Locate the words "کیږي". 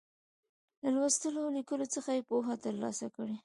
3.15-3.37